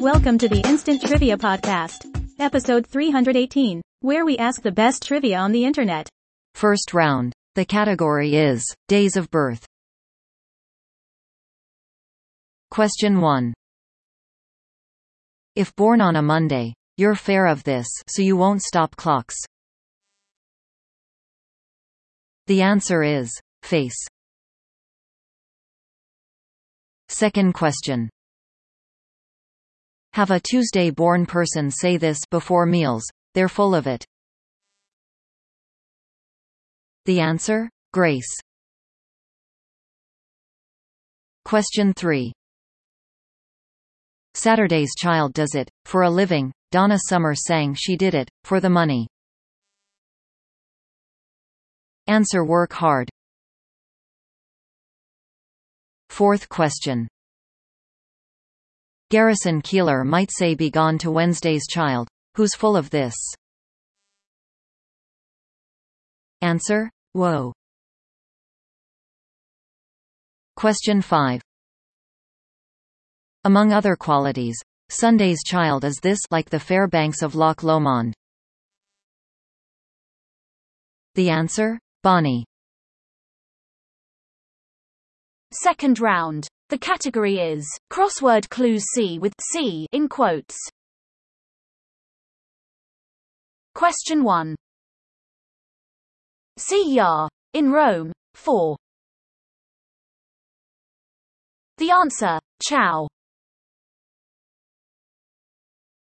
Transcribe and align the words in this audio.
Welcome 0.00 0.38
to 0.38 0.48
the 0.48 0.62
Instant 0.66 1.00
Trivia 1.00 1.36
Podcast, 1.36 2.06
episode 2.40 2.86
318, 2.88 3.80
where 4.00 4.24
we 4.24 4.36
ask 4.36 4.62
the 4.62 4.72
best 4.72 5.06
trivia 5.06 5.38
on 5.38 5.52
the 5.52 5.64
internet. 5.64 6.08
First 6.54 6.92
round. 6.92 7.32
The 7.54 7.64
category 7.64 8.34
is 8.34 8.64
days 8.88 9.16
of 9.16 9.30
birth. 9.30 9.64
Question 12.72 13.20
1. 13.20 13.54
If 15.54 15.72
born 15.76 16.00
on 16.00 16.16
a 16.16 16.22
Monday, 16.22 16.74
you're 16.96 17.14
fair 17.14 17.46
of 17.46 17.62
this, 17.62 17.86
so 18.08 18.22
you 18.22 18.36
won't 18.36 18.62
stop 18.62 18.96
clocks. 18.96 19.36
The 22.48 22.62
answer 22.62 23.04
is 23.04 23.30
face. 23.62 24.04
Second 27.14 27.52
question. 27.54 28.10
Have 30.14 30.32
a 30.32 30.40
Tuesday-born 30.40 31.26
person 31.26 31.70
say 31.70 31.96
this 31.96 32.18
before 32.28 32.66
meals, 32.66 33.04
they're 33.34 33.48
full 33.48 33.72
of 33.72 33.86
it. 33.86 34.04
The 37.04 37.20
answer? 37.20 37.70
Grace. 37.92 38.26
Question 41.44 41.92
3. 41.94 42.32
Saturday's 44.34 44.96
Child 44.98 45.34
does 45.34 45.54
it, 45.54 45.70
for 45.84 46.02
a 46.02 46.10
living, 46.10 46.50
Donna 46.72 46.98
Summer 46.98 47.36
sang 47.36 47.74
she 47.74 47.96
did 47.96 48.16
it, 48.16 48.28
for 48.42 48.58
the 48.58 48.70
money. 48.70 49.06
Answer 52.08 52.44
work 52.44 52.72
hard. 52.72 53.08
Fourth 56.14 56.48
question. 56.48 57.08
Garrison 59.10 59.60
Keillor 59.60 60.06
might 60.06 60.30
say 60.32 60.54
be 60.54 60.70
gone 60.70 60.96
to 60.98 61.10
Wednesday's 61.10 61.66
child, 61.68 62.06
who's 62.36 62.54
full 62.54 62.76
of 62.76 62.88
this. 62.90 63.16
Answer? 66.40 66.88
Woe. 67.14 67.52
Question 70.54 71.02
5. 71.02 71.42
Among 73.42 73.72
other 73.72 73.96
qualities, 73.96 74.56
Sunday's 74.90 75.42
child 75.42 75.82
is 75.82 75.96
this 75.96 76.20
like 76.30 76.48
the 76.48 76.60
fair 76.60 76.86
banks 76.86 77.22
of 77.22 77.34
Loch 77.34 77.64
Lomond. 77.64 78.14
The 81.16 81.30
answer? 81.30 81.80
Bonnie. 82.04 82.44
Second 85.54 86.00
round. 86.00 86.48
The 86.68 86.78
category 86.78 87.38
is 87.38 87.64
crossword 87.88 88.48
clues 88.48 88.84
C 88.92 89.20
with 89.20 89.32
C 89.40 89.86
in 89.92 90.08
quotes. 90.08 90.58
Question 93.76 94.24
1. 94.24 94.56
See 96.56 96.94
Yar 96.94 97.28
in 97.52 97.70
Rome 97.70 98.12
4. 98.34 98.76
The 101.78 101.90
answer 101.92 102.40
Ciao. 102.60 103.06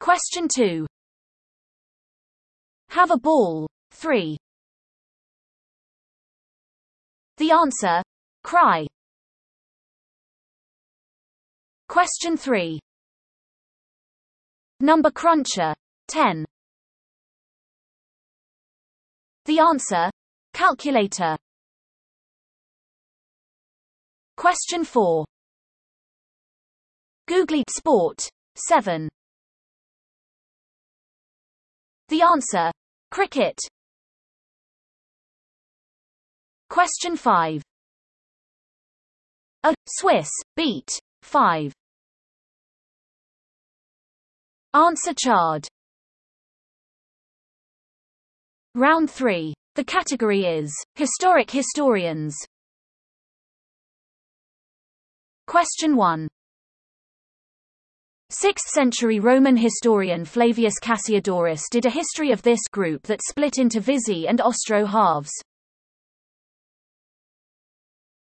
Question 0.00 0.48
2. 0.48 0.86
Have 2.88 3.10
a 3.10 3.18
ball 3.18 3.66
3. 3.90 4.38
The 7.36 7.50
answer 7.50 8.02
cry. 8.42 8.86
Question 11.94 12.36
3. 12.36 12.80
Number 14.80 15.12
cruncher. 15.12 15.76
10. 16.08 16.44
The 19.44 19.60
answer. 19.60 20.10
Calculator. 20.52 21.36
Question 24.36 24.82
4. 24.82 25.24
Googly 27.28 27.62
sport. 27.70 28.28
7. 28.56 29.08
The 32.08 32.22
answer. 32.22 32.72
Cricket. 33.12 33.56
Question 36.70 37.16
5. 37.16 37.62
A 39.62 39.74
Swiss 39.86 40.30
beet. 40.56 40.90
5. 41.22 41.72
Answer 44.74 45.14
chard. 45.16 45.68
Round 48.74 49.08
3. 49.08 49.54
The 49.76 49.84
category 49.84 50.46
is 50.46 50.74
Historic 50.96 51.48
Historians. 51.48 52.36
Question 55.46 55.94
1. 55.94 56.26
6th 58.32 58.66
century 58.72 59.20
Roman 59.20 59.56
historian 59.56 60.24
Flavius 60.24 60.80
Cassiodorus 60.82 61.62
did 61.70 61.86
a 61.86 61.90
history 61.90 62.32
of 62.32 62.42
this 62.42 62.66
group 62.72 63.04
that 63.04 63.20
split 63.22 63.58
into 63.58 63.78
Visi 63.78 64.26
and 64.26 64.40
Ostro 64.40 64.86
halves. 64.86 65.30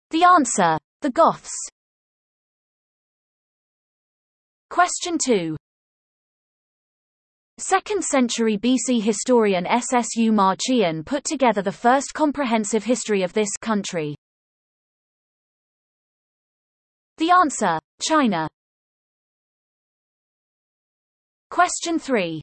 The 0.10 0.24
answer. 0.24 0.80
The 1.02 1.12
Goths. 1.12 1.54
Question 4.72 5.20
2. 5.24 5.56
2nd 7.62 8.02
century 8.02 8.58
BC 8.58 9.04
historian 9.04 9.66
Ssu-ma 9.66 10.56
Ch'ien 10.56 11.06
put 11.06 11.24
together 11.24 11.62
the 11.62 11.72
first 11.72 12.12
comprehensive 12.12 12.84
history 12.84 13.22
of 13.22 13.34
this 13.34 13.50
country. 13.62 14.16
The 17.20 17.30
answer. 17.30 17.80
China. 18.02 18.48
Question 21.52 22.00
3. 22.00 22.42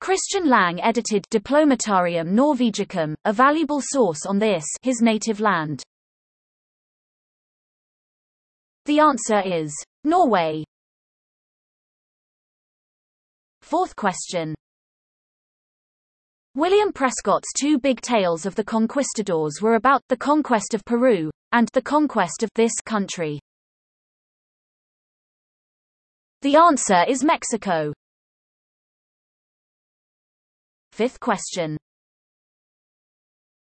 Christian 0.00 0.48
Lang 0.48 0.80
edited 0.80 1.24
Diplomatarium 1.32 2.28
Norvegicum, 2.28 3.14
a 3.24 3.32
valuable 3.32 3.80
source 3.82 4.26
on 4.26 4.38
this 4.38 4.64
his 4.82 5.02
native 5.02 5.40
land. 5.40 5.82
The 8.84 9.00
answer 9.00 9.42
is 9.44 9.74
Norway. 10.04 10.62
Fourth 13.68 13.94
question. 13.96 14.54
William 16.54 16.90
Prescott's 16.90 17.52
two 17.60 17.78
big 17.78 18.00
tales 18.00 18.46
of 18.46 18.54
the 18.54 18.64
conquistadors 18.64 19.60
were 19.60 19.74
about 19.74 20.00
the 20.08 20.16
conquest 20.16 20.72
of 20.72 20.82
Peru 20.86 21.30
and 21.52 21.68
the 21.74 21.82
conquest 21.82 22.42
of 22.42 22.48
this 22.54 22.72
country. 22.82 23.38
The 26.40 26.56
answer 26.56 27.04
is 27.06 27.22
Mexico. 27.22 27.92
Fifth 30.92 31.20
question. 31.20 31.76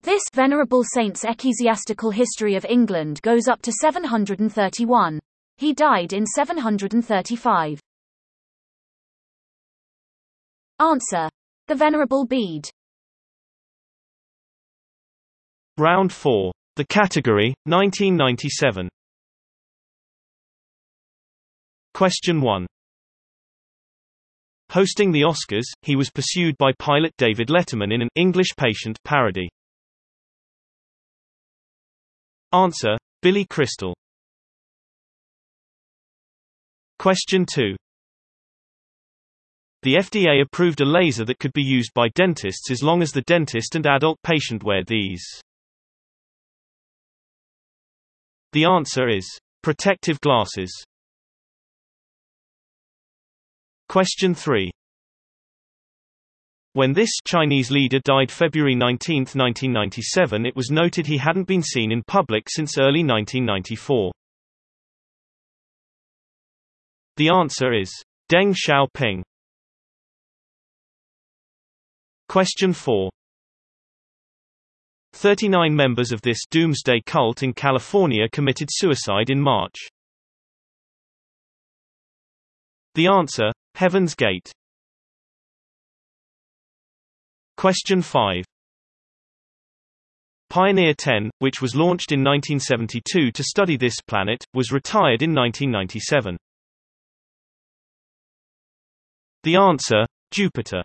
This 0.03 0.23
Venerable 0.33 0.85
Saint's 0.85 1.25
ecclesiastical 1.25 2.11
history 2.11 2.55
of 2.55 2.63
England 2.63 3.21
goes 3.23 3.49
up 3.49 3.61
to 3.63 3.73
731. 3.73 5.19
He 5.57 5.73
died 5.73 6.13
in 6.13 6.25
735. 6.25 7.81
Answer. 10.81 11.29
The 11.67 11.75
Venerable 11.75 12.25
Bede. 12.25 12.67
Round 15.77 16.11
4. 16.11 16.51
The 16.75 16.85
category, 16.85 17.53
1997. 17.65 18.89
Question 21.93 22.41
1. 22.41 22.65
Hosting 24.71 25.11
the 25.11 25.21
Oscars, 25.21 25.65
he 25.83 25.95
was 25.95 26.09
pursued 26.09 26.57
by 26.57 26.71
pilot 26.79 27.11
David 27.17 27.49
Letterman 27.49 27.93
in 27.93 28.01
an 28.01 28.09
English 28.15 28.55
Patient 28.57 28.97
parody. 29.03 29.49
Answer. 32.53 32.97
Billy 33.21 33.45
Crystal. 33.45 33.93
Question 36.97 37.45
2. 37.45 37.75
The 39.83 39.95
FDA 39.95 40.43
approved 40.43 40.81
a 40.81 40.85
laser 40.85 41.25
that 41.25 41.39
could 41.39 41.53
be 41.53 41.63
used 41.63 41.91
by 41.95 42.09
dentists 42.09 42.69
as 42.69 42.83
long 42.83 43.01
as 43.01 43.11
the 43.11 43.21
dentist 43.21 43.75
and 43.75 43.87
adult 43.87 44.19
patient 44.21 44.63
wear 44.63 44.83
these. 44.85 45.23
The 48.53 48.65
answer 48.65 49.09
is 49.09 49.25
protective 49.63 50.19
glasses. 50.21 50.71
Question 53.89 54.35
3. 54.35 54.69
When 56.73 56.93
this 56.93 57.11
Chinese 57.27 57.71
leader 57.71 57.99
died 58.05 58.31
February 58.31 58.75
19, 58.75 59.21
1997 59.33 60.45
it 60.45 60.55
was 60.55 60.69
noted 60.69 61.07
he 61.07 61.17
hadn't 61.17 61.47
been 61.47 61.63
seen 61.63 61.91
in 61.91 62.03
public 62.03 62.49
since 62.49 62.77
early 62.77 63.03
1994. 63.03 64.11
The 67.17 67.29
answer 67.29 67.73
is 67.73 67.91
Deng 68.31 68.55
Xiaoping. 68.55 69.23
Question 72.31 72.71
4. 72.71 73.09
39 75.11 75.75
members 75.75 76.13
of 76.13 76.21
this 76.21 76.45
doomsday 76.49 77.01
cult 77.05 77.43
in 77.43 77.51
California 77.51 78.29
committed 78.31 78.69
suicide 78.71 79.29
in 79.29 79.37
March. 79.37 79.75
The 82.95 83.07
answer, 83.07 83.51
Heaven's 83.75 84.15
Gate. 84.15 84.49
Question 87.57 88.01
5. 88.01 88.45
Pioneer 90.49 90.93
10, 90.93 91.29
which 91.39 91.61
was 91.61 91.75
launched 91.75 92.13
in 92.13 92.23
1972 92.23 93.33
to 93.33 93.43
study 93.43 93.75
this 93.75 93.99
planet, 94.07 94.41
was 94.53 94.71
retired 94.71 95.21
in 95.21 95.35
1997. 95.35 96.37
The 99.43 99.57
answer, 99.57 100.05
Jupiter. 100.31 100.83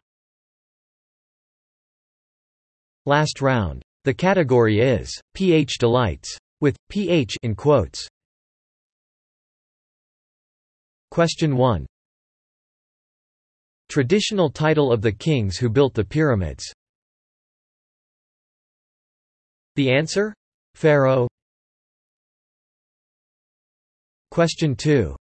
Last 3.08 3.40
round. 3.40 3.82
The 4.02 4.12
category 4.12 4.80
is 4.80 5.08
pH 5.34 5.78
delights 5.78 6.36
with 6.60 6.76
pH 6.88 7.36
in 7.44 7.54
quotes. 7.54 8.08
Question 11.12 11.56
1. 11.56 11.86
Traditional 13.88 14.50
title 14.50 14.92
of 14.92 15.02
the 15.02 15.12
kings 15.12 15.56
who 15.56 15.68
built 15.68 15.94
the 15.94 16.04
pyramids. 16.04 16.64
The 19.76 19.92
answer? 19.92 20.34
Pharaoh. 20.74 21.28
Question 24.32 24.74
2. 24.74 25.14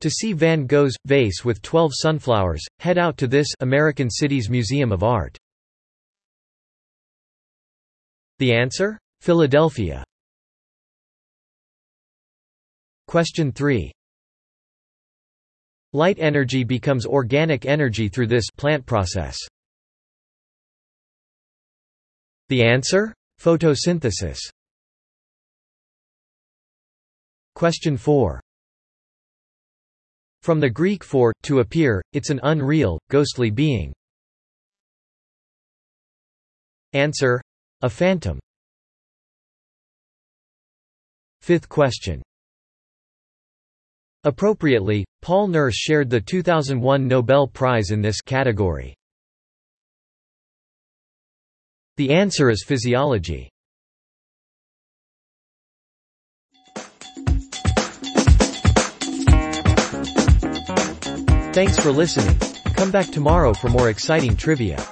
To 0.00 0.10
see 0.10 0.34
Van 0.34 0.66
Gogh's 0.66 0.96
vase 1.06 1.46
with 1.46 1.62
12 1.62 1.92
sunflowers, 1.94 2.64
head 2.78 2.98
out 2.98 3.16
to 3.16 3.26
this 3.26 3.48
American 3.60 4.10
City's 4.10 4.50
Museum 4.50 4.92
of 4.92 5.02
Art. 5.02 5.38
The 8.38 8.54
answer? 8.54 8.98
Philadelphia. 9.20 10.04
Question 13.08 13.52
3. 13.52 13.90
Light 15.92 16.18
energy 16.20 16.62
becomes 16.62 17.06
organic 17.06 17.64
energy 17.64 18.08
through 18.08 18.26
this 18.26 18.44
plant 18.56 18.84
process. 18.84 19.38
The 22.48 22.62
answer? 22.62 23.14
Photosynthesis. 23.40 24.38
Question 27.54 27.96
4. 27.96 28.40
From 30.42 30.60
the 30.60 30.70
Greek 30.70 31.02
for, 31.02 31.32
to 31.42 31.58
appear, 31.58 32.02
it's 32.12 32.30
an 32.30 32.40
unreal, 32.42 33.00
ghostly 33.10 33.50
being. 33.50 33.92
Answer. 36.92 37.42
A 37.82 37.88
phantom. 37.88 38.40
Fifth 41.42 41.68
question. 41.68 42.22
Appropriately, 44.24 45.04
Paul 45.22 45.46
Nurse 45.46 45.76
shared 45.76 46.10
the 46.10 46.20
2001 46.20 47.06
Nobel 47.06 47.46
Prize 47.46 47.90
in 47.90 48.02
this 48.02 48.20
category. 48.20 48.94
The 51.98 52.10
answer 52.10 52.50
is 52.50 52.64
physiology. 52.66 53.48
Thanks 61.52 61.78
for 61.78 61.92
listening. 61.92 62.38
Come 62.74 62.90
back 62.90 63.06
tomorrow 63.06 63.54
for 63.54 63.68
more 63.68 63.88
exciting 63.88 64.36
trivia. 64.36 64.84